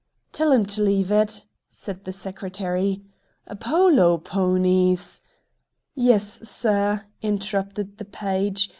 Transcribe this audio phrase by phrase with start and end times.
[0.31, 3.03] "Tell him to leave it," said the Secretary.
[3.59, 5.21] "Polo ponies"
[5.93, 8.67] "Yes, Sir," interrupted the page.